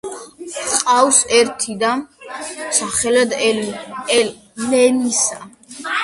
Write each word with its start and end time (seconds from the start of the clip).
ჰყავს 0.67 1.17
ერთი 1.39 1.73
და, 1.83 1.91
სახელად 2.77 3.35
სელინა. 3.41 5.45